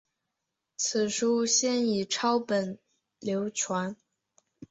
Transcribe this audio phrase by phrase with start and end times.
[0.77, 2.79] 此书先以抄本
[3.19, 3.95] 流传。